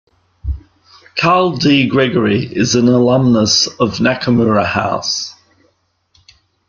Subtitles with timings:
[1.15, 1.87] Karl D.
[1.87, 5.35] Gregory is an alumnus of Nakamura House.